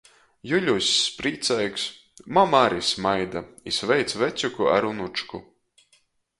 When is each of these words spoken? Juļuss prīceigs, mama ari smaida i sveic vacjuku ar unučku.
Juļuss 0.51 0.87
prīceigs, 1.17 1.83
mama 2.39 2.63
ari 2.69 2.81
smaida 2.89 3.45
i 3.73 3.77
sveic 3.81 4.17
vacjuku 4.25 4.73
ar 4.79 4.93
unučku. 4.93 5.47